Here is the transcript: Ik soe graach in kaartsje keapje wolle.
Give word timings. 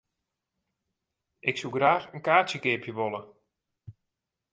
Ik 1.49 1.55
soe 1.59 1.71
graach 1.75 2.05
in 2.15 2.25
kaartsje 2.27 2.59
keapje 2.63 2.93
wolle. 2.99 3.21